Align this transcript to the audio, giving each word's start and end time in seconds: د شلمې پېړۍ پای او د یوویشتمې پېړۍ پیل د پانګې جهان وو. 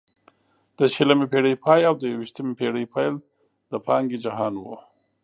د 0.77 0.79
شلمې 0.93 1.25
پېړۍ 1.31 1.53
پای 1.63 1.81
او 1.89 1.95
د 1.99 2.03
یوویشتمې 2.13 2.53
پېړۍ 2.59 2.85
پیل 2.93 3.13
د 3.71 3.73
پانګې 3.85 4.17
جهان 4.25 4.53
وو. 4.57 4.75